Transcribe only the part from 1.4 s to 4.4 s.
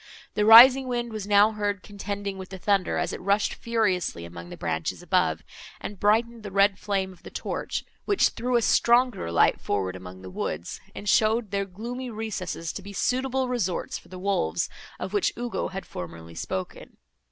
heard contending with the thunder, as it rushed furiously